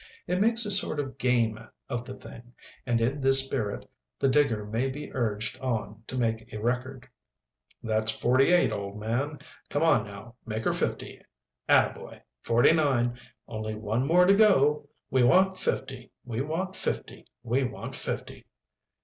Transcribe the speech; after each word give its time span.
It 0.25 0.41
makes 0.41 0.65
a 0.65 0.71
sort 0.71 0.99
of 0.99 1.19
game 1.19 1.59
of 1.87 2.05
the 2.05 2.15
thing, 2.15 2.53
and 2.87 2.99
in 2.99 3.21
this 3.21 3.37
spirit 3.45 3.87
the 4.17 4.29
digger 4.29 4.65
may 4.65 4.89
be 4.89 5.13
urged 5.13 5.59
on 5.59 6.01
to 6.07 6.17
make 6.17 6.51
a 6.51 6.59
record. 6.59 7.07
"That's 7.83 8.09
forty 8.09 8.47
eight, 8.51 8.73
old 8.73 8.99
man! 8.99 9.37
Come 9.69 9.83
on 9.83 10.05
now, 10.05 10.37
make 10.43 10.65
her 10.65 10.73
fifty. 10.73 11.21
Attaboy, 11.69 12.21
forty 12.41 12.71
nine! 12.71 13.19
Only 13.47 13.75
one 13.75 14.03
more 14.07 14.25
to 14.25 14.33
go. 14.33 14.89
We 15.11 15.21
want 15.21 15.59
fifty 15.59 16.11
we 16.25 16.41
want 16.41 16.75
fifty 16.75 17.27
we 17.43 17.63
want 17.63 17.93
fifty." 17.93 18.47